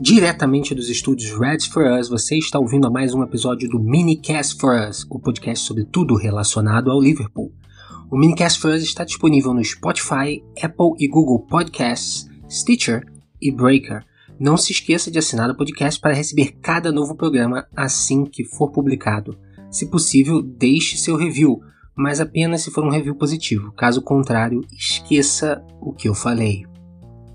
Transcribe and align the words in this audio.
Diretamente 0.00 0.76
dos 0.76 0.88
estúdios 0.88 1.36
Reds 1.36 1.66
for 1.66 1.84
Us, 1.98 2.08
você 2.08 2.38
está 2.38 2.56
ouvindo 2.56 2.86
a 2.86 2.90
mais 2.90 3.14
um 3.14 3.22
episódio 3.22 3.68
do 3.68 3.80
Minicast 3.80 4.56
for 4.56 4.88
Us, 4.88 5.04
o 5.10 5.18
podcast 5.18 5.66
sobre 5.66 5.84
tudo 5.84 6.14
relacionado 6.14 6.88
ao 6.92 7.00
Liverpool. 7.00 7.52
O 8.08 8.16
Minicast 8.16 8.60
for 8.60 8.70
Us 8.70 8.84
está 8.84 9.02
disponível 9.02 9.52
no 9.52 9.64
Spotify, 9.64 10.40
Apple 10.62 10.92
e 11.00 11.08
Google 11.08 11.40
Podcasts, 11.40 12.28
Stitcher 12.48 13.04
e 13.42 13.50
Breaker. 13.50 14.04
Não 14.38 14.56
se 14.56 14.70
esqueça 14.70 15.10
de 15.10 15.18
assinar 15.18 15.50
o 15.50 15.56
podcast 15.56 16.00
para 16.00 16.14
receber 16.14 16.52
cada 16.62 16.92
novo 16.92 17.16
programa 17.16 17.66
assim 17.76 18.24
que 18.24 18.44
for 18.44 18.70
publicado. 18.70 19.36
Se 19.68 19.90
possível, 19.90 20.40
deixe 20.40 20.96
seu 20.96 21.16
review, 21.16 21.60
mas 21.96 22.20
apenas 22.20 22.62
se 22.62 22.70
for 22.70 22.84
um 22.84 22.90
review 22.90 23.16
positivo. 23.16 23.72
Caso 23.72 24.00
contrário, 24.00 24.60
esqueça 24.70 25.60
o 25.80 25.92
que 25.92 26.08
eu 26.08 26.14
falei. 26.14 26.64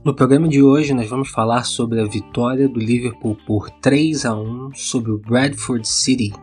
No 0.03 0.13
programa 0.13 0.49
de 0.49 0.62
hoje 0.62 0.93
nós 0.93 1.09
vamos 1.09 1.30
falar 1.30 1.63
sobre 1.63 2.02
a 2.02 2.05
vitória 2.05 2.67
do 2.67 2.77
Liverpool 2.77 3.38
por 3.48 3.70
3 3.70 4.26
a 4.26 4.35
1 4.35 4.71
sobre 4.76 5.12
o 5.12 5.17
Bradford 5.17 5.88
City 5.88 6.34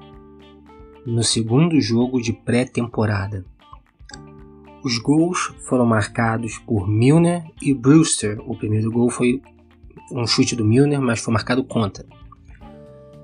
no 1.05 1.23
segundo 1.23 1.79
jogo 1.79 2.23
de 2.23 2.33
pré-temporada. 2.33 3.45
Os 4.83 4.97
gols 4.97 5.53
foram 5.69 5.85
marcados 5.85 6.57
por 6.57 6.89
Milner 6.89 7.45
e 7.61 7.75
Brewster. 7.75 8.41
O 8.47 8.57
primeiro 8.57 8.91
gol 8.91 9.11
foi 9.11 9.43
um 10.11 10.27
chute 10.27 10.57
do 10.57 10.65
Milner, 10.65 11.03
mas 11.03 11.21
foi 11.21 11.35
marcado 11.35 11.63
contra. 11.63 12.07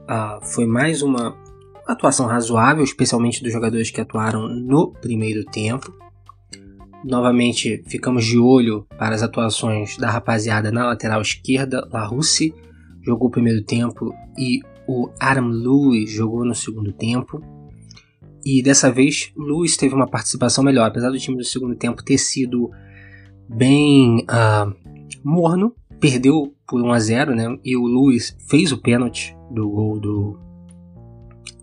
Ah, 0.07 0.39
foi 0.43 0.67
mais 0.67 1.01
uma 1.01 1.35
atuação 1.87 2.27
razoável, 2.27 2.85
especialmente 2.85 3.43
dos 3.43 3.55
jogadores 3.55 3.91
que 3.91 4.03
atuaram 4.03 4.47
no 4.49 4.93
primeiro 4.93 5.47
tempo. 5.47 5.95
Novamente 7.07 7.85
ficamos 7.87 8.25
de 8.25 8.37
olho 8.37 8.85
para 8.99 9.15
as 9.15 9.23
atuações 9.23 9.97
da 9.97 10.11
rapaziada 10.11 10.73
na 10.73 10.87
lateral 10.87 11.23
esquerda. 11.23 11.89
Larussi 11.93 12.53
jogou 13.01 13.29
o 13.29 13.31
primeiro 13.31 13.63
tempo 13.63 14.13
e 14.37 14.61
o 14.89 15.09
Adam 15.21 15.47
Lewis 15.47 16.11
jogou 16.11 16.45
no 16.45 16.53
segundo 16.53 16.93
tempo. 16.93 17.41
E 18.45 18.61
dessa 18.61 18.91
vez 18.91 19.33
Lewis 19.37 19.77
teve 19.77 19.95
uma 19.95 20.09
participação 20.09 20.65
melhor, 20.65 20.89
apesar 20.89 21.11
do 21.11 21.19
time 21.19 21.37
do 21.37 21.45
segundo 21.45 21.77
tempo 21.77 22.03
ter 22.03 22.19
sido 22.19 22.73
bem 23.49 24.25
uh, 24.25 24.75
morno, 25.23 25.73
perdeu 26.01 26.53
por 26.67 26.83
1 26.83 26.93
a 26.93 26.99
0, 26.99 27.37
né? 27.37 27.57
E 27.65 27.77
o 27.77 27.87
Lewis 27.87 28.37
fez 28.51 28.73
o 28.73 28.79
pênalti 28.79 29.37
do 29.49 29.71
gol 29.71 30.01
do 30.01 30.41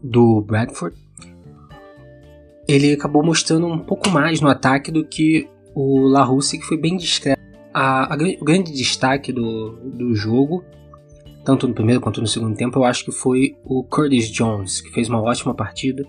do 0.02 0.41
Bradford 0.41 1.02
ele 2.73 2.93
acabou 2.93 3.23
mostrando 3.23 3.67
um 3.67 3.79
pouco 3.79 4.09
mais 4.09 4.41
no 4.41 4.47
ataque 4.47 4.91
do 4.91 5.05
que 5.05 5.47
o 5.75 6.07
La 6.07 6.23
Russie, 6.23 6.59
que 6.59 6.66
foi 6.66 6.77
bem 6.77 6.97
discreto. 6.97 7.41
A, 7.73 8.13
a, 8.13 8.17
o 8.39 8.45
grande 8.45 8.71
destaque 8.71 9.31
do, 9.31 9.71
do 9.83 10.16
jogo, 10.16 10.63
tanto 11.45 11.67
no 11.67 11.73
primeiro 11.73 12.01
quanto 12.01 12.21
no 12.21 12.27
segundo 12.27 12.55
tempo, 12.55 12.79
eu 12.79 12.83
acho 12.83 13.05
que 13.05 13.11
foi 13.11 13.55
o 13.63 13.83
Curtis 13.83 14.29
Jones, 14.31 14.81
que 14.81 14.91
fez 14.91 15.07
uma 15.07 15.21
ótima 15.21 15.53
partida. 15.53 16.03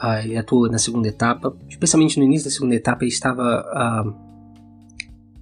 Ah, 0.00 0.22
ele 0.22 0.36
atuou 0.36 0.68
na 0.70 0.78
segunda 0.78 1.08
etapa, 1.08 1.54
especialmente 1.68 2.18
no 2.18 2.24
início 2.24 2.46
da 2.46 2.50
segunda 2.50 2.74
etapa, 2.74 3.04
ele 3.04 3.12
estava 3.12 3.42
ah, 3.42 4.04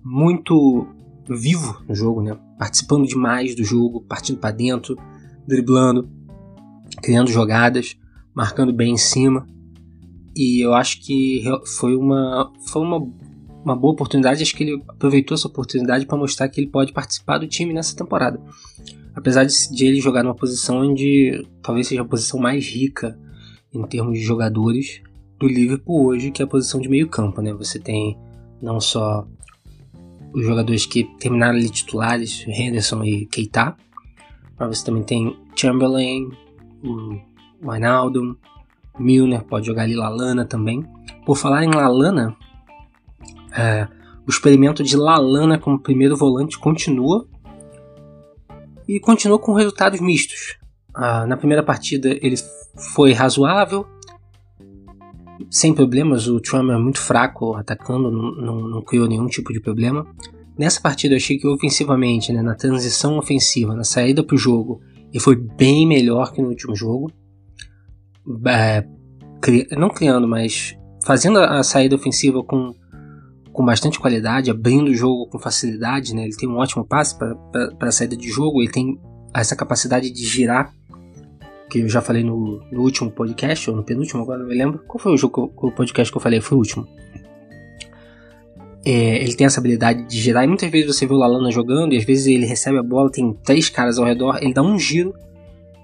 muito 0.05 0.87
vivo 1.29 1.83
no 1.89 1.95
jogo, 1.95 2.23
né? 2.23 2.37
participando 2.59 3.07
demais 3.07 3.55
do 3.55 3.65
jogo, 3.65 4.03
partindo 4.03 4.39
para 4.39 4.51
dentro, 4.51 4.97
driblando, 5.47 6.11
criando 7.03 7.31
jogadas, 7.31 7.97
marcando 8.35 8.73
bem 8.73 8.95
em 8.95 8.99
cima. 8.99 9.49
E 10.35 10.65
eu 10.65 10.75
acho 10.75 11.01
que 11.01 11.43
foi 11.79 11.97
uma, 11.97 12.53
foi 12.67 12.83
uma, 12.83 12.99
uma 13.65 13.77
boa 13.77 13.93
oportunidade. 13.93 14.43
Acho 14.43 14.55
que 14.55 14.65
ele 14.65 14.83
aproveitou 14.89 15.35
essa 15.35 15.49
oportunidade 15.49 16.07
para 16.07 16.17
mostrar 16.17 16.49
que 16.49 16.61
ele 16.61 16.71
pode 16.71 16.93
participar 16.93 17.39
do 17.39 17.49
time 17.49 17.73
nessa 17.73 17.97
temporada. 17.97 18.41
Apesar 19.15 19.45
de, 19.45 19.55
de 19.73 19.87
ele 19.87 20.01
jogar 20.01 20.23
numa 20.23 20.35
posição 20.35 20.79
onde 20.79 21.47
talvez 21.63 21.89
seja 21.89 22.03
a 22.03 22.05
posição 22.05 22.39
mais 22.39 22.67
rica 22.67 23.19
em 23.73 23.83
termos 23.87 24.19
de 24.19 24.25
jogadores 24.25 25.03
do 25.39 25.47
Liverpool 25.47 26.07
hoje, 26.07 26.31
que 26.31 26.43
é 26.43 26.45
a 26.45 26.49
posição 26.49 26.81
de 26.81 26.89
meio 26.89 27.09
campo. 27.09 27.41
Né? 27.41 27.53
Você 27.55 27.79
tem 27.79 28.17
não 28.61 28.81
só 28.81 29.27
os 30.33 30.45
jogadores 30.45 30.87
que 30.87 31.05
terminaram 31.19 31.59
ali 31.59 31.69
titulares, 31.69 32.45
Henderson 32.47 33.03
e 33.03 33.27
Keita, 33.27 33.77
mas 34.59 34.79
você 34.79 34.85
também 34.85 35.03
tem 35.03 35.37
Chamberlain, 35.57 36.31
o 36.85 37.19
Wijnaldum, 37.63 38.37
Milner 38.99 39.45
pode 39.45 39.67
jogar 39.67 39.83
ali 39.83 39.95
Lalana 39.95 40.45
também. 40.45 40.85
Por 41.25 41.37
falar 41.37 41.65
em 41.65 41.71
Lalana, 41.71 42.37
é, 43.57 43.87
o 44.27 44.31
experimento 44.31 44.83
de 44.83 44.97
Lalana 44.97 45.59
como 45.59 45.79
primeiro 45.79 46.17
volante 46.17 46.59
continua 46.59 47.27
e 48.89 48.99
continua 49.01 49.39
com 49.39 49.53
resultados 49.55 50.01
mistos. 50.01 50.59
Ah, 50.95 51.27
na 51.27 51.37
primeira 51.37 51.63
partida 51.63 52.09
ele 52.21 52.37
foi 52.95 53.13
razoável, 53.13 53.87
sem 55.51 55.73
problemas. 55.73 56.27
O 56.27 56.41
Trump 56.41 56.71
é 56.71 56.77
muito 56.77 57.01
fraco 57.01 57.55
atacando, 57.55 58.11
não, 58.11 58.33
não, 58.33 58.69
não, 58.69 58.83
criou 58.83 59.09
nenhum 59.09 59.27
tipo 59.27 59.53
de 59.53 59.61
problema. 59.61 60.07
Nessa 60.59 60.81
partida 60.81 61.15
eu 61.15 61.17
achei 61.17 61.39
que 61.39 61.47
ofensivamente, 61.47 62.33
né, 62.33 62.43
na 62.43 62.55
transição 62.55 63.17
ofensiva, 63.17 63.75
na 63.75 63.85
saída 63.85 64.23
para 64.23 64.35
o 64.35 64.39
jogo, 64.39 64.81
ele 65.11 65.21
foi 65.21 65.37
bem 65.37 65.87
melhor 65.87 66.33
que 66.33 66.43
no 66.43 66.49
último 66.49 66.77
jogo 66.77 67.11
é, 68.47 68.85
cri, 69.41 69.67
não 69.73 69.89
criando, 69.89 70.29
mas 70.29 70.77
fazendo 71.05 71.39
a 71.39 71.63
saída 71.63 71.95
ofensiva 71.95 72.43
com, 72.43 72.75
com 73.53 73.65
bastante 73.65 73.99
qualidade, 73.99 74.51
abrindo 74.51 74.89
o 74.89 74.95
jogo 74.95 75.27
com 75.27 75.39
facilidade, 75.39 76.15
né? 76.15 76.25
Ele 76.25 76.37
tem 76.37 76.49
um 76.49 76.57
ótimo 76.57 76.85
passe 76.85 77.19
para 77.19 77.89
a 77.89 77.93
saída 77.93 78.17
de 78.17 78.29
jogo, 78.29 78.61
ele 78.61 78.71
tem 78.71 78.99
essa 79.35 79.57
capacidade 79.57 80.11
de 80.11 80.25
girar, 80.25 80.73
que 81.69 81.79
eu 81.79 81.89
já 81.89 82.01
falei 82.03 82.25
no, 82.25 82.61
no 82.71 82.83
último 82.83 83.11
podcast, 83.11 83.71
ou 83.71 83.77
no 83.77 83.85
penúltimo, 83.85 84.23
agora 84.23 84.41
não 84.41 84.49
me 84.49 84.57
lembro. 84.57 84.81
Qual 84.87 84.99
foi 84.99 85.13
o, 85.13 85.17
jogo, 85.17 85.53
o 85.57 85.71
podcast 85.71 86.13
que 86.13 86.19
eu 86.19 86.23
falei? 86.23 86.41
Foi 86.41 86.57
o 86.57 86.61
último. 86.61 86.87
É, 88.85 89.23
ele 89.23 89.35
tem 89.35 89.47
essa 89.47 89.61
habilidade 89.61 90.05
de 90.05 90.21
girar, 90.21 90.45
e 90.45 90.49
muitas 90.49 90.71
vezes 90.71 90.97
você 90.97 91.07
vê 91.07 91.15
o 91.15 91.17
Lalana 91.17 91.51
jogando, 91.51 91.93
e 91.93 91.97
às 91.97 92.05
vezes 92.05 92.27
ele 92.27 92.45
recebe 92.45 92.79
a 92.79 92.83
bola, 92.83 93.11
tem 93.11 93.33
três 93.45 93.69
caras 93.69 93.99
ao 93.99 94.05
redor, 94.05 94.39
ele 94.43 94.53
dá 94.53 94.63
um 94.63 94.79
giro 94.79 95.15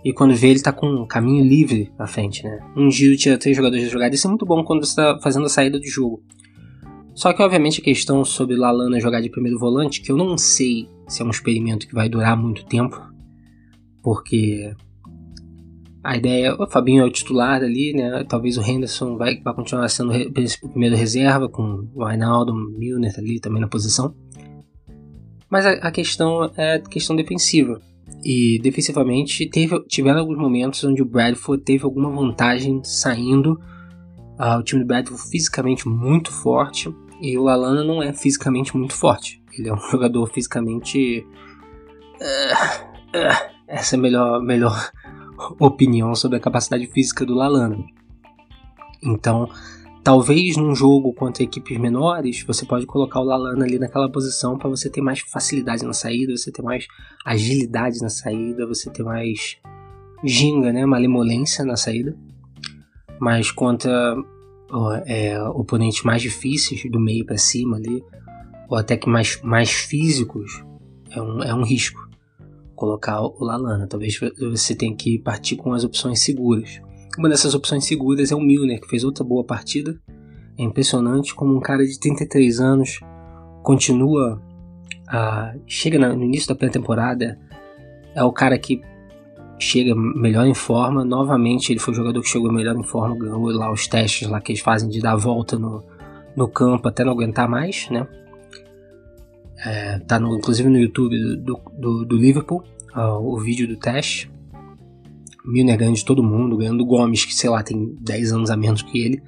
e 0.07 0.13
quando 0.13 0.37
vê, 0.37 0.51
ele 0.51 0.63
tá 0.63 0.73
com 0.73 0.87
um 0.87 1.05
caminho 1.05 1.45
livre 1.45 1.93
à 1.99 2.07
frente, 2.07 2.45
né? 2.45 2.61
Um 2.77 2.89
giro 2.89 3.17
tira 3.17 3.37
três 3.37 3.57
jogadores 3.57 3.87
da 3.87 3.91
jogada. 3.91 4.15
Isso 4.15 4.29
é 4.29 4.31
muito 4.31 4.47
bom 4.47 4.63
quando 4.63 4.87
você 4.87 4.95
tá 4.95 5.19
fazendo 5.21 5.47
a 5.47 5.49
saída 5.49 5.81
do 5.81 5.85
jogo. 5.89 6.23
Só 7.13 7.33
que, 7.33 7.43
obviamente, 7.43 7.81
a 7.81 7.85
questão 7.85 8.25
sobre 8.25 8.55
Lalana 8.55 9.01
jogar 9.01 9.21
de 9.21 9.29
primeiro 9.29 9.59
volante, 9.59 10.01
que 10.01 10.13
eu 10.13 10.17
não 10.17 10.39
sei 10.39 10.89
se 11.09 11.23
é 11.23 11.25
um 11.25 11.31
experimento 11.31 11.89
que 11.89 11.95
vai 11.95 12.09
durar 12.09 12.37
muito 12.37 12.65
tempo, 12.67 13.03
porque 14.01 14.73
a 16.05 16.17
ideia, 16.17 16.55
o 16.55 16.71
Fabinho 16.71 17.03
é 17.03 17.05
o 17.05 17.11
titular 17.11 17.61
ali, 17.61 17.93
né? 17.93 18.23
Talvez 18.29 18.57
o 18.57 18.63
Henderson 18.63 19.17
vai, 19.17 19.41
vai 19.41 19.55
continuar 19.55 19.89
sendo 19.89 20.13
o 20.13 20.69
primeiro 20.69 20.95
reserva, 20.95 21.49
com 21.49 21.89
o 21.93 22.05
Reinaldo, 22.05 22.53
o 22.53 22.79
Milner 22.79 23.13
ali 23.19 23.41
também 23.41 23.61
na 23.61 23.67
posição. 23.67 24.15
Mas 25.51 25.67
a, 25.67 25.73
a 25.73 25.91
questão 25.91 26.49
é 26.57 26.79
questão 26.79 27.17
defensiva. 27.17 27.83
E 28.25 28.59
defensivamente 28.61 29.49
teve, 29.49 29.81
tiveram 29.85 30.21
alguns 30.21 30.39
momentos 30.39 30.83
onde 30.85 31.03
o 31.03 31.05
Bradford 31.05 31.63
teve 31.63 31.85
alguma 31.85 32.11
vantagem 32.11 32.81
saindo. 32.83 33.61
Uh, 34.39 34.59
o 34.59 34.63
time 34.63 34.83
do 34.83 34.87
Bradford 34.87 35.23
fisicamente 35.31 35.89
muito 35.89 36.31
forte 36.31 36.93
e 37.21 37.39
o 37.39 37.43
Lalana 37.43 37.83
não 37.85 38.03
é 38.03 38.13
fisicamente 38.13 38.77
muito 38.77 38.95
forte. 38.95 39.43
Ele 39.57 39.69
é 39.69 39.73
um 39.73 39.79
jogador 39.91 40.27
fisicamente. 40.33 41.27
Uh, 42.21 43.17
uh, 43.17 43.57
essa 43.69 43.97
é 43.97 43.99
a 43.99 44.03
melhor, 44.03 44.43
melhor 44.43 44.91
opinião 45.59 46.15
sobre 46.15 46.39
a 46.39 46.41
capacidade 46.41 46.87
física 46.87 47.25
do 47.25 47.35
Lalana. 47.35 47.79
Então, 49.03 49.49
Talvez 50.07 50.57
num 50.57 50.73
jogo 50.73 51.13
contra 51.13 51.43
equipes 51.43 51.77
menores, 51.79 52.45
você 52.47 52.65
pode 52.65 52.87
colocar 52.87 53.19
o 53.19 53.25
Lalana 53.25 53.65
ali 53.65 53.77
naquela 53.77 54.09
posição 54.09 54.57
para 54.57 54.71
você 54.71 54.89
ter 54.89 55.01
mais 55.01 55.19
facilidade 55.19 55.85
na 55.85 55.93
saída, 55.93 56.37
você 56.37 56.53
ter 56.53 56.63
mais 56.63 56.87
agilidade 57.25 58.01
na 58.01 58.09
saída, 58.09 58.69
você 58.69 58.89
ter 58.89 59.03
mais 59.03 59.57
ginga, 60.23 60.73
né, 60.73 60.87
malemolência 60.87 61.65
na 61.65 61.77
saída. 61.77 62.17
Mas 63.19 63.51
contra 63.51 64.15
é, 65.07 65.43
oponentes 65.43 66.05
mais 66.05 66.23
difíceis, 66.23 66.89
do 66.89 67.01
meio 67.01 67.27
para 67.27 67.37
cima 67.37 67.77
ali, 67.77 68.01
ou 68.69 68.79
até 68.79 68.97
que 68.97 69.09
mais, 69.09 69.43
mais 69.43 69.73
físicos, 69.73 70.65
é 71.11 71.21
um, 71.21 71.43
é 71.43 71.53
um 71.53 71.65
risco 71.65 72.09
colocar 72.77 73.23
o 73.23 73.43
Lalana. 73.43 73.89
Talvez 73.89 74.21
você 74.39 74.73
tenha 74.73 74.95
que 74.95 75.19
partir 75.19 75.57
com 75.57 75.73
as 75.73 75.83
opções 75.83 76.21
seguras. 76.21 76.81
Uma 77.19 77.29
dessas 77.29 77.55
opções 77.55 77.85
seguras 77.85 78.31
é 78.31 78.35
o 78.35 78.41
Milner, 78.41 78.81
que 78.81 78.89
fez 78.89 79.05
outra 79.05 79.25
boa 79.25 79.43
partida. 79.43 79.99
É 80.59 80.63
impressionante 80.63 81.35
como 81.35 81.57
um 81.57 81.61
cara 81.61 81.87
de 81.87 81.99
33 81.99 82.61
anos 82.61 83.01
continua. 83.63 84.41
A, 85.09 85.55
chega 85.67 85.99
no 85.99 86.23
início 86.23 86.49
da 86.49 86.55
pré-temporada, 86.55 87.39
é 88.15 88.23
o 88.23 88.33
cara 88.33 88.59
que 88.59 88.81
chega 89.59 89.95
melhor 89.95 90.47
em 90.47 90.55
forma. 90.55 91.05
Novamente, 91.05 91.73
ele 91.73 91.81
foi 91.81 91.93
o 91.93 91.97
jogador 91.97 92.21
que 92.21 92.29
chegou 92.29 92.53
melhor 92.53 92.77
em 92.77 92.83
forma, 92.83 93.17
ganhou 93.17 93.47
lá 93.51 93.73
os 93.73 93.87
testes 93.87 94.29
lá 94.29 94.41
que 94.41 94.53
eles 94.53 94.63
fazem 94.63 94.89
de 94.89 95.01
dar 95.01 95.13
a 95.13 95.17
volta 95.17 95.59
no, 95.59 95.83
no 96.37 96.49
campo 96.49 96.89
até 96.89 97.05
não 97.05 97.13
aguentar 97.13 97.49
mais, 97.49 97.89
né? 97.91 98.07
É, 99.65 99.99
tá 100.01 100.21
no, 100.21 100.37
inclusive 100.37 100.69
no 100.69 100.79
YouTube 100.79 101.17
do, 101.39 101.61
do, 101.79 102.05
do 102.05 102.17
Liverpool. 102.17 102.63
uh, 102.95 103.19
o 103.19 103.39
vídeo 103.39 103.67
do 103.67 103.77
teste. 103.77 104.31
Milner 105.47 105.79
ganhando 105.79 105.97
de 105.97 106.05
todo 106.05 106.23
mundo, 106.23 106.57
ganhando 106.57 106.83
o 106.83 106.87
Gomes, 106.87 107.25
que 107.25 107.35
sei 107.35 107.49
lá, 107.49 107.63
tem 107.63 107.97
10 108.01 108.33
anos 108.33 108.51
a 108.51 108.57
menos 108.57 108.83
que 108.83 108.99
ele. 108.99 109.23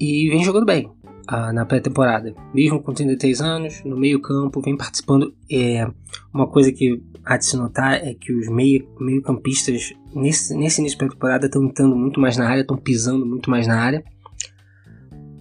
E 0.00 0.28
vem 0.30 0.42
jogando 0.42 0.66
bem 0.66 0.86
uh, 0.86 1.52
na 1.52 1.64
pré-temporada. 1.64 2.34
Mesmo 2.52 2.82
com 2.82 2.92
33 2.92 3.40
anos, 3.40 3.82
no 3.84 3.96
meio-campo, 3.96 4.60
vem 4.60 4.76
participando. 4.76 5.34
É, 5.50 5.86
uma 6.32 6.46
coisa 6.46 6.72
que 6.72 7.00
há 7.24 7.36
de 7.36 7.46
se 7.46 7.56
notar 7.56 7.94
é 7.94 8.14
que 8.14 8.32
os 8.32 8.48
meio-campistas, 8.48 9.94
nesse, 10.14 10.56
nesse 10.56 10.80
início 10.80 10.98
da 10.98 11.08
temporada, 11.08 11.46
estão 11.46 11.64
entrando 11.64 11.94
muito 11.94 12.20
mais 12.20 12.36
na 12.36 12.48
área, 12.48 12.62
estão 12.62 12.76
pisando 12.76 13.24
muito 13.24 13.50
mais 13.50 13.66
na 13.66 13.80
área. 13.80 14.04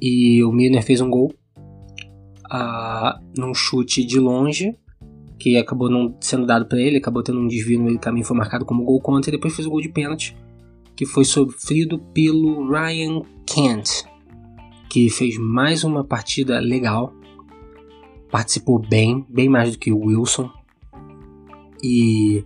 E 0.02 0.44
o 0.44 0.52
Milner 0.52 0.84
fez 0.84 1.02
um 1.02 1.10
gol 1.10 1.34
uh, 2.52 3.20
num 3.38 3.54
chute 3.54 4.04
de 4.04 4.20
longe 4.20 4.76
que 5.42 5.58
acabou 5.58 5.90
não 5.90 6.16
sendo 6.22 6.46
dado 6.46 6.68
para 6.68 6.80
ele, 6.80 6.98
acabou 6.98 7.24
tendo 7.24 7.40
um 7.40 7.48
desvio 7.48 7.80
no 7.80 7.86
meio 7.86 7.98
do 7.98 8.02
caminho, 8.02 8.24
foi 8.24 8.38
marcado 8.38 8.64
como 8.64 8.86
gol 8.86 9.02
contra, 9.02 9.32
e 9.32 9.32
depois 9.32 9.56
fez 9.56 9.68
o 9.68 9.72
gol 9.72 9.82
de 9.82 9.90
pênalti, 9.90 10.38
que 10.96 11.04
foi 11.04 11.26
sofrido 11.26 11.98
pelo 11.98 12.70
Ryan 12.70 13.24
Kent, 13.44 14.04
que 14.88 15.10
fez 15.10 15.40
mais 15.40 15.84
uma 15.84 16.04
partida 16.04 16.60
legal, 16.60 17.12
participou 18.30 18.78
bem, 18.78 19.26
bem 19.28 19.50
mais 19.50 19.72
do 19.72 19.80
que 19.80 19.92
o 19.92 19.98
Wilson, 19.98 20.48
e 21.84 22.46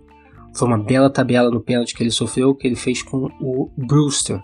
foi 0.54 0.66
uma 0.66 0.78
bela 0.78 1.10
tabela 1.10 1.50
no 1.50 1.60
pênalti 1.60 1.94
que 1.94 2.02
ele 2.02 2.10
sofreu, 2.10 2.54
que 2.54 2.66
ele 2.66 2.76
fez 2.76 3.02
com 3.02 3.26
o 3.38 3.70
Brewster, 3.76 4.40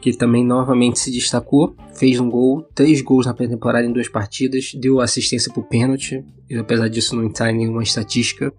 que 0.00 0.16
também 0.16 0.44
novamente 0.44 0.98
se 0.98 1.10
destacou, 1.10 1.74
fez 1.94 2.20
um 2.20 2.30
gol, 2.30 2.62
três 2.74 3.00
gols 3.00 3.26
na 3.26 3.34
pré-temporada 3.34 3.86
em 3.86 3.92
duas 3.92 4.08
partidas, 4.08 4.72
deu 4.74 5.00
assistência 5.00 5.52
para 5.52 5.60
o 5.60 5.64
pênalti, 5.64 6.24
e 6.48 6.56
apesar 6.56 6.88
disso 6.88 7.16
não 7.16 7.24
entrar 7.24 7.50
em 7.50 7.58
nenhuma 7.58 7.82
estatística. 7.82 8.52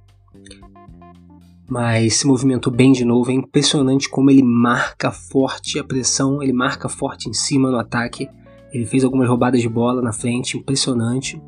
Mas 1.69 2.15
se 2.15 2.27
movimentou 2.27 2.71
bem 2.71 2.91
de 2.91 3.03
novo, 3.03 3.29
é 3.29 3.33
impressionante 3.33 4.09
como 4.09 4.31
ele 4.31 4.43
marca 4.43 5.11
forte 5.11 5.77
a 5.77 5.83
pressão, 5.83 6.41
ele 6.41 6.53
marca 6.53 6.87
forte 6.87 7.29
em 7.29 7.33
cima 7.33 7.69
no 7.69 7.77
ataque. 7.77 8.29
Ele 8.71 8.85
fez 8.85 9.03
algumas 9.03 9.27
roubadas 9.27 9.61
de 9.61 9.67
bola 9.67 10.01
na 10.01 10.13
frente, 10.13 10.57
impressionante. 10.57 11.41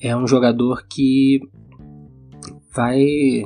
É 0.00 0.16
um 0.16 0.26
jogador 0.26 0.86
que 0.88 1.40
vai 2.74 3.44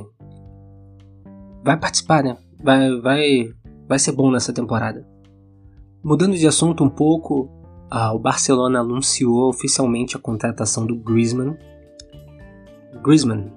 vai 1.63 1.77
participar, 1.77 2.23
né? 2.23 2.37
Vai 2.63 2.99
vai 3.01 3.53
vai 3.87 3.99
ser 3.99 4.13
bom 4.13 4.31
nessa 4.31 4.53
temporada. 4.53 5.05
Mudando 6.03 6.37
de 6.37 6.47
assunto 6.47 6.83
um 6.83 6.89
pouco, 6.89 7.49
ah, 7.89 8.13
o 8.13 8.19
Barcelona 8.19 8.79
anunciou 8.79 9.49
oficialmente 9.49 10.15
a 10.15 10.19
contratação 10.19 10.85
do 10.85 10.95
Griezmann. 10.95 11.57
Griezmann, 13.03 13.51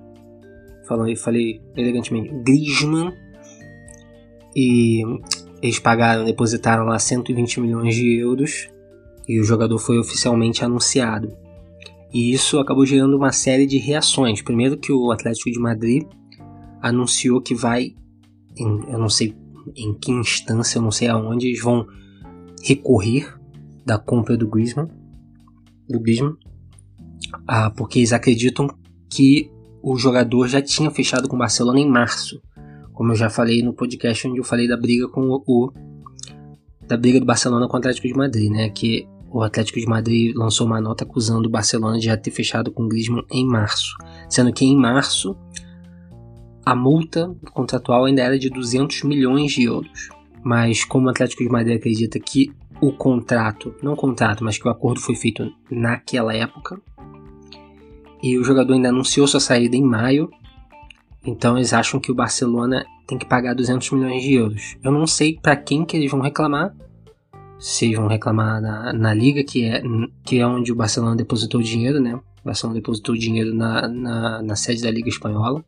falei, 0.87 1.15
falei 1.15 1.61
elegantemente, 1.77 2.31
Griezmann. 2.43 3.13
E 4.57 5.03
eles 5.63 5.79
pagaram, 5.79 6.25
depositaram 6.25 6.85
lá 6.85 6.99
120 6.99 7.61
milhões 7.61 7.95
de 7.95 8.19
euros 8.19 8.69
e 9.29 9.41
o 9.41 9.45
jogador 9.45 9.79
foi 9.79 9.99
oficialmente 9.99 10.65
anunciado. 10.65 11.33
E 12.13 12.33
isso 12.33 12.59
acabou 12.59 12.85
gerando 12.85 13.17
uma 13.17 13.33
série 13.33 13.67
de 13.67 13.79
reações. 13.79 14.43
Primeiro 14.43 14.77
que 14.77 14.93
o 14.93 15.11
Atlético 15.13 15.51
de 15.51 15.59
Madrid 15.59 16.05
anunciou 16.83 17.41
que 17.41 17.55
vai, 17.55 17.95
em, 18.59 18.81
eu 18.91 18.99
não 18.99 19.09
sei 19.09 19.35
em 19.77 19.95
que 19.95 20.11
instância, 20.11 20.79
eu 20.79 20.83
não 20.83 20.91
sei 20.91 21.09
aonde, 21.09 21.47
eles 21.47 21.63
vão 21.63 21.87
recorrer 22.63 23.39
da 23.85 23.99
compra 23.99 24.37
do 24.37 24.49
Griezmann, 24.49 24.89
do 25.89 26.01
Griezmann 26.01 26.37
ah, 27.47 27.71
porque 27.71 27.99
eles 27.99 28.13
acreditam 28.13 28.69
que 29.11 29.51
o 29.83 29.97
jogador 29.97 30.49
já 30.49 30.63
tinha 30.63 30.91
fechado 30.91 31.29
com 31.29 31.37
o 31.37 31.39
Barcelona 31.39 31.81
em 31.81 31.89
março, 31.89 32.41
como 32.93 33.13
eu 33.13 33.17
já 33.17 33.29
falei 33.29 33.63
no 33.63 33.75
podcast 33.75 34.29
onde 34.29 34.39
eu 34.39 34.45
falei 34.45 34.69
da 34.69 34.77
briga 34.77 35.09
com 35.09 35.23
o, 35.23 35.43
o 35.47 35.73
da 36.87 36.97
briga 36.97 37.19
do 37.19 37.27
Barcelona 37.27 37.67
com 37.67 37.75
o 37.75 37.79
Atlético 37.79 38.07
de 38.07 38.15
Madrid, 38.15 38.51
né? 38.51 38.69
Que 38.69 39.07
o 39.31 39.43
Atlético 39.43 39.81
de 39.81 39.87
Madrid 39.87 40.35
lançou 40.37 40.67
uma 40.67 40.81
nota 40.81 41.05
acusando 41.05 41.49
o 41.49 41.51
Barcelona 41.51 41.99
de 41.99 42.07
já 42.07 42.17
ter 42.17 42.31
fechado 42.31 42.71
com 42.71 42.85
o 42.85 42.89
Griezmann 42.89 43.25
em 43.31 43.47
março, 43.47 43.95
sendo 44.29 44.53
que 44.53 44.65
em 44.65 44.77
março 44.77 45.37
a 46.65 46.77
multa 46.77 47.35
contratual 47.53 48.05
ainda 48.05 48.23
era 48.23 48.39
de 48.39 48.49
200 48.49 49.03
milhões 49.03 49.53
de 49.53 49.65
euros 49.65 50.11
mas 50.43 50.85
como 50.85 51.07
o 51.07 51.11
Atlético 51.11 51.43
de 51.43 51.49
Madrid 51.49 51.77
acredita 51.77 52.19
que 52.19 52.53
o 52.81 52.93
contrato, 52.93 53.75
não 53.83 53.93
o 53.93 53.97
contrato, 53.97 54.43
mas 54.43 54.59
que 54.59 54.67
o 54.67 54.71
acordo 54.71 55.01
foi 55.01 55.15
feito 55.15 55.53
naquela 55.71 56.35
época, 56.35 56.81
e 58.23 58.39
o 58.39 58.45
jogador 58.45 58.73
ainda 58.73 58.89
anunciou 58.89 59.27
sua 59.27 59.41
saída 59.41 59.77
em 59.77 59.83
maio, 59.83 60.31
então 61.25 61.57
eles 61.57 61.73
acham 61.73 62.01
que 62.01 62.11
o 62.11 62.15
Barcelona 62.15 62.85
tem 63.07 63.19
que 63.19 63.27
pagar 63.27 63.55
200 63.55 63.91
milhões 63.93 64.23
de 64.23 64.35
euros. 64.35 64.77
Eu 64.83 64.91
não 64.91 65.07
sei 65.07 65.39
para 65.41 65.57
quem 65.57 65.85
que 65.85 65.97
eles 65.97 66.11
vão 66.11 66.21
reclamar, 66.21 66.75
se 67.59 67.85
eles 67.85 67.97
vão 67.97 68.09
reclamar 68.09 68.61
na, 68.61 68.93
na 68.93 69.15
liga, 69.15 69.45
que 69.45 69.65
é, 69.65 69.83
que 70.25 70.39
é 70.39 70.47
onde 70.47 70.73
o 70.73 70.77
Barcelona 70.77 71.15
depositou 71.15 71.63
dinheiro, 71.63 72.01
né? 72.01 72.15
O 72.15 72.23
Barcelona 72.45 72.81
depositou 72.81 73.17
dinheiro 73.17 73.55
na, 73.55 73.87
na, 73.87 74.43
na 74.43 74.57
sede 74.57 74.83
da 74.83 74.91
Liga 74.91 75.09
Espanhola 75.09 75.65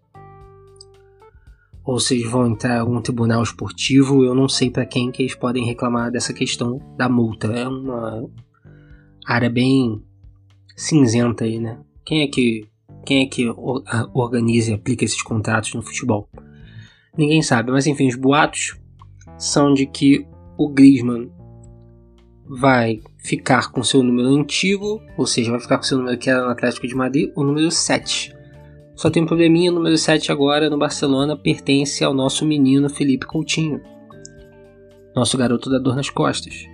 ou 1.84 2.00
se 2.00 2.14
eles 2.14 2.30
vão 2.30 2.46
entrar 2.46 2.76
em 2.76 2.80
algum 2.80 3.00
tribunal 3.00 3.42
esportivo, 3.42 4.24
eu 4.24 4.34
não 4.34 4.48
sei 4.48 4.70
para 4.70 4.86
quem 4.86 5.10
que 5.10 5.22
eles 5.22 5.34
podem 5.34 5.66
reclamar 5.66 6.10
dessa 6.10 6.32
questão 6.32 6.80
da 6.96 7.08
multa. 7.08 7.48
É 7.48 7.68
uma 7.68 8.26
área 9.26 9.50
bem 9.50 10.02
cinzenta 10.74 11.44
aí, 11.44 11.58
né? 11.58 11.78
Quem 12.04 12.22
é 12.22 12.28
que 12.28 12.66
quem 13.04 13.22
é 13.22 13.26
que 13.26 13.46
organiza 14.14 14.70
e 14.70 14.74
aplica 14.74 15.04
esses 15.04 15.22
contratos 15.22 15.74
no 15.74 15.82
futebol? 15.82 16.26
Ninguém 17.16 17.42
sabe, 17.42 17.70
mas 17.70 17.86
enfim, 17.86 18.08
os 18.08 18.16
boatos 18.16 18.80
são 19.36 19.74
de 19.74 19.84
que 19.84 20.26
o 20.56 20.68
Griezmann 20.70 21.30
vai 22.46 23.00
ficar 23.18 23.70
com 23.70 23.82
seu 23.82 24.02
número 24.02 24.28
antigo, 24.28 25.02
ou 25.18 25.26
seja, 25.26 25.50
vai 25.50 25.60
ficar 25.60 25.76
com 25.76 25.84
seu 25.84 25.98
número 25.98 26.18
que 26.18 26.30
era 26.30 26.44
no 26.44 26.50
Atlético 26.50 26.86
de 26.86 26.94
Madrid, 26.94 27.30
o 27.36 27.44
número 27.44 27.70
7. 27.70 28.33
Só 28.96 29.10
tem 29.10 29.22
um 29.22 29.26
probleminha, 29.26 29.72
o 29.72 29.74
número 29.74 29.98
7 29.98 30.30
agora 30.30 30.70
no 30.70 30.78
Barcelona 30.78 31.36
pertence 31.36 32.04
ao 32.04 32.14
nosso 32.14 32.46
menino 32.46 32.88
Felipe 32.88 33.26
Coutinho, 33.26 33.80
nosso 35.16 35.36
garoto 35.36 35.68
da 35.68 35.78
dor 35.78 35.96
nas 35.96 36.08
costas. 36.08 36.64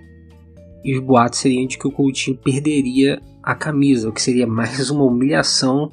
E 0.83 0.95
os 0.95 1.03
boatos 1.03 1.39
seriam 1.39 1.65
de 1.65 1.77
que 1.77 1.87
o 1.87 1.91
Coutinho 1.91 2.37
perderia 2.37 3.21
a 3.41 3.55
camisa, 3.55 4.09
o 4.09 4.13
que 4.13 4.21
seria 4.21 4.45
mais 4.45 4.91
uma 4.91 5.03
humilhação 5.03 5.91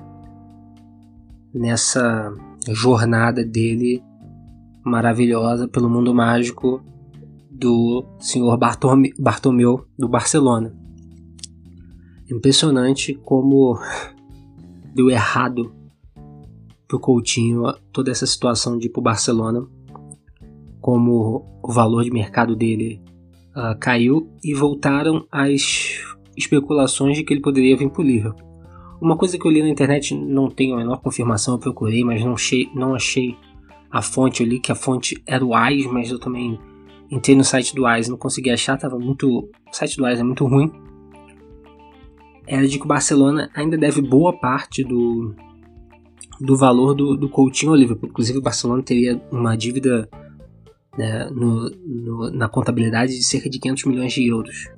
nessa 1.53 2.31
jornada 2.69 3.43
dele 3.43 4.03
maravilhosa 4.85 5.67
pelo 5.67 5.89
mundo 5.89 6.15
mágico 6.15 6.83
do 7.51 8.05
senhor 8.21 8.57
Bartome, 8.59 9.15
Bartomeu 9.19 9.87
do 9.99 10.09
Barcelona. 10.09 10.75
Impressionante 12.31 13.15
como 13.15 13.79
deu 14.95 15.11
errado 15.11 15.78
pro 16.89 16.99
Coutinho 16.99 17.63
toda 17.93 18.11
essa 18.11 18.27
situação 18.27 18.79
de 18.79 18.87
ir 18.87 18.91
pro 18.91 19.03
Barcelona, 19.03 19.65
como 20.81 21.47
o 21.63 21.71
valor 21.71 22.03
de 22.03 22.11
mercado 22.11 22.57
dele 22.57 23.01
uh, 23.55 23.79
caiu 23.79 24.33
e 24.43 24.55
voltaram 24.55 25.27
as 25.31 26.01
especulações 26.35 27.17
de 27.17 27.25
que 27.25 27.35
ele 27.35 27.43
poderia 27.43 27.77
vir 27.77 27.91
pro 27.91 28.03
Liverpool. 28.03 28.49
Uma 29.01 29.17
coisa 29.17 29.39
que 29.39 29.47
eu 29.47 29.51
li 29.51 29.63
na 29.63 29.69
internet, 29.69 30.15
não 30.15 30.51
tenho 30.51 30.75
a 30.75 30.79
menor 30.79 31.01
confirmação, 31.01 31.55
eu 31.55 31.61
procurei, 31.61 32.03
mas 32.03 32.25
não 32.25 32.33
achei, 32.33 32.69
não 32.75 32.95
achei 32.95 33.37
a 33.91 34.03
fonte. 34.03 34.43
Eu 34.43 34.49
li 34.49 34.59
que 34.59 34.73
a 34.73 34.75
fonte 34.75 35.23
era 35.27 35.45
o 35.45 35.55
AIS, 35.55 35.87
mas 35.87 36.11
eu 36.11 36.19
também 36.19 36.59
entrei 37.11 37.37
no 37.37 37.45
site 37.45 37.75
do 37.77 37.87
AIS, 37.87 38.09
não 38.09 38.17
consegui 38.17 38.51
achar, 38.51 38.77
tava 38.77 38.99
muito. 38.99 39.29
O 39.29 39.51
site 39.73 39.97
do 39.97 40.05
AIS 40.05 40.19
é 40.19 40.25
muito 40.25 40.45
ruim. 40.47 40.73
Era 42.45 42.67
de 42.67 42.79
que 42.79 42.85
o 42.85 42.89
Barcelona 42.89 43.51
ainda 43.55 43.77
deve 43.77 44.01
boa 44.01 44.33
parte 44.33 44.83
do, 44.83 45.35
do 46.41 46.57
valor 46.57 46.95
do, 46.95 47.17
do 47.17 47.29
Coutinho 47.29 47.73
Oliver. 47.73 47.97
Inclusive, 48.03 48.39
o 48.39 48.43
Barcelona 48.43 48.83
teria 48.83 49.21
uma 49.31 49.57
dívida 49.57 50.09
né, 50.97 51.29
no, 51.31 51.71
no, 51.71 52.31
na 52.31 52.49
contabilidade 52.49 53.17
de 53.17 53.25
cerca 53.25 53.49
de 53.49 53.59
500 53.59 53.85
milhões 53.85 54.13
de 54.13 54.27
euros. 54.27 54.69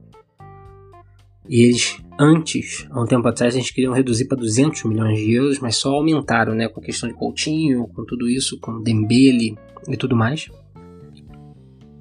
E 1.49 1.63
eles, 1.63 2.01
antes, 2.19 2.87
há 2.91 3.03
um 3.03 3.07
tempo 3.07 3.27
atrás, 3.27 3.55
eles 3.55 3.71
queriam 3.71 3.93
reduzir 3.93 4.27
para 4.27 4.39
200 4.39 4.85
milhões 4.85 5.19
de 5.19 5.33
euros, 5.33 5.59
mas 5.59 5.77
só 5.77 5.95
aumentaram 5.95 6.55
né, 6.55 6.69
com 6.69 6.81
a 6.81 6.83
questão 6.83 7.09
de 7.09 7.15
Coutinho, 7.15 7.89
com 7.89 8.05
tudo 8.05 8.29
isso, 8.29 8.59
com 8.61 8.81
Dembele 8.83 9.57
e 9.89 9.97
tudo 9.97 10.15
mais. 10.15 10.49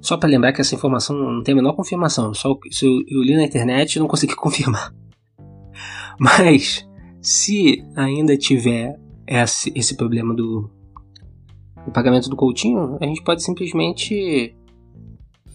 Só 0.00 0.16
para 0.16 0.28
lembrar 0.28 0.52
que 0.52 0.60
essa 0.60 0.74
informação 0.74 1.16
não 1.16 1.42
tem 1.42 1.52
a 1.52 1.56
menor 1.56 1.74
confirmação, 1.74 2.32
só 2.32 2.48
eu, 2.48 3.02
eu 3.08 3.22
li 3.22 3.36
na 3.36 3.44
internet 3.44 3.96
e 3.96 3.98
não 3.98 4.06
consegui 4.06 4.34
confirmar. 4.36 4.94
Mas 6.18 6.86
se 7.20 7.84
ainda 7.96 8.36
tiver 8.36 8.98
esse, 9.30 9.72
esse 9.76 9.96
problema 9.96 10.34
do, 10.34 10.68
do 11.86 11.92
pagamento 11.92 12.28
do 12.28 12.36
Coutinho, 12.36 12.98
a 13.00 13.06
gente 13.06 13.22
pode 13.22 13.42
simplesmente 13.42 14.54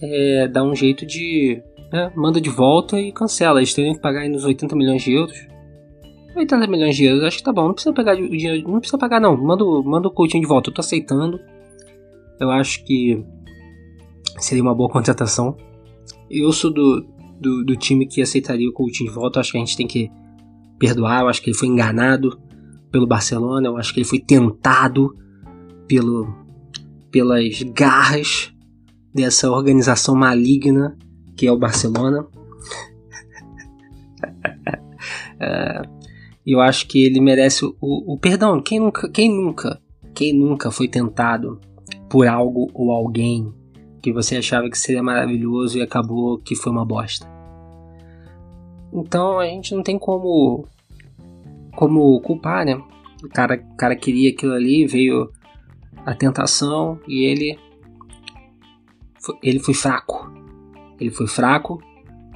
é, 0.00 0.48
dar 0.48 0.64
um 0.64 0.74
jeito 0.74 1.04
de. 1.04 1.62
Né, 1.92 2.10
manda 2.16 2.40
de 2.40 2.48
volta 2.48 2.98
e 2.98 3.12
cancela. 3.12 3.60
Eles 3.60 3.74
teriam 3.74 3.94
que 3.94 4.00
pagar 4.00 4.22
aí 4.22 4.28
nos 4.28 4.44
80 4.44 4.74
milhões 4.74 5.02
de 5.02 5.12
euros. 5.12 5.36
80 6.34 6.66
milhões 6.66 6.96
de 6.96 7.04
euros, 7.04 7.24
acho 7.24 7.38
que 7.38 7.44
tá 7.44 7.52
bom. 7.52 7.66
Não 7.66 7.74
precisa 7.74 7.94
pegar 7.94 8.14
o 8.14 8.28
dinheiro. 8.28 8.68
Não 8.68 8.80
precisa 8.80 8.98
pagar, 8.98 9.20
não. 9.20 9.36
Manda, 9.36 9.64
manda 9.84 10.08
o 10.08 10.10
Coutinho 10.10 10.42
de 10.42 10.48
volta. 10.48 10.70
Eu 10.70 10.74
tô 10.74 10.80
aceitando. 10.80 11.38
Eu 12.40 12.50
acho 12.50 12.84
que 12.84 13.24
seria 14.38 14.62
uma 14.62 14.74
boa 14.74 14.88
contratação. 14.90 15.56
Eu 16.30 16.52
sou 16.52 16.72
do, 16.72 17.06
do, 17.40 17.64
do 17.64 17.76
time 17.76 18.06
que 18.06 18.20
aceitaria 18.20 18.68
o 18.68 18.72
Coutinho 18.72 19.10
de 19.10 19.14
volta. 19.14 19.38
Eu 19.38 19.40
acho 19.42 19.52
que 19.52 19.58
a 19.58 19.60
gente 19.60 19.76
tem 19.76 19.86
que 19.86 20.10
perdoar. 20.78 21.22
Eu 21.22 21.28
acho 21.28 21.40
que 21.40 21.50
ele 21.50 21.56
foi 21.56 21.68
enganado 21.68 22.38
pelo 22.96 23.06
Barcelona. 23.06 23.68
Eu 23.68 23.76
acho 23.76 23.92
que 23.92 24.00
ele 24.00 24.08
foi 24.08 24.18
tentado 24.18 25.14
pelo, 25.86 26.34
pelas 27.10 27.62
garras 27.62 28.50
dessa 29.14 29.50
organização 29.50 30.14
maligna 30.14 30.96
que 31.36 31.46
é 31.46 31.52
o 31.52 31.58
Barcelona. 31.58 32.26
é, 35.38 35.82
eu 36.46 36.58
acho 36.58 36.88
que 36.88 37.04
ele 37.04 37.20
merece 37.20 37.66
o, 37.66 37.74
o, 37.82 38.18
perdão. 38.18 38.62
Quem 38.62 38.80
nunca, 38.80 39.10
quem 39.10 39.28
nunca, 39.30 39.78
quem 40.14 40.32
nunca 40.32 40.70
foi 40.70 40.88
tentado 40.88 41.60
por 42.08 42.26
algo 42.26 42.70
ou 42.72 42.90
alguém 42.90 43.52
que 44.00 44.10
você 44.10 44.38
achava 44.38 44.70
que 44.70 44.78
seria 44.78 45.02
maravilhoso 45.02 45.76
e 45.76 45.82
acabou 45.82 46.38
que 46.38 46.56
foi 46.56 46.72
uma 46.72 46.86
bosta. 46.86 47.30
Então 48.90 49.38
a 49.38 49.44
gente 49.44 49.74
não 49.74 49.82
tem 49.82 49.98
como 49.98 50.66
como 51.76 52.20
culpar, 52.20 52.64
né? 52.64 52.74
O 53.22 53.28
cara, 53.28 53.62
o 53.72 53.76
cara 53.76 53.94
queria 53.94 54.30
aquilo 54.30 54.54
ali, 54.54 54.86
veio 54.86 55.30
a 56.04 56.14
tentação 56.14 56.98
e 57.06 57.24
ele 57.24 57.58
ele 59.42 59.58
foi 59.58 59.74
fraco. 59.74 60.30
Ele 61.00 61.10
foi 61.10 61.26
fraco, 61.26 61.80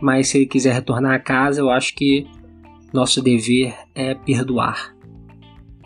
mas 0.01 0.29
se 0.29 0.39
ele 0.39 0.47
quiser 0.47 0.75
retornar 0.75 1.15
a 1.15 1.21
casa, 1.21 1.61
eu 1.61 1.71
acho 1.71 1.95
que 1.95 2.27
nosso 2.93 3.23
dever 3.23 3.75
é 3.95 4.15
perdoar. 4.15 4.95